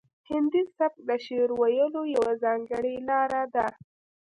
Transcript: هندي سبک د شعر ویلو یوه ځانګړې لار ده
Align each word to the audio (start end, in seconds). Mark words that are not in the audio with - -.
هندي 0.29 0.61
سبک 0.77 0.93
د 1.09 1.11
شعر 1.25 1.49
ویلو 1.59 2.01
یوه 2.15 2.31
ځانګړې 2.43 2.93
لار 3.09 3.31
ده 3.55 3.67